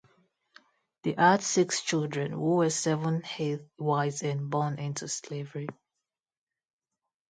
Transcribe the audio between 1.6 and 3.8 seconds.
children, who were seven-eighths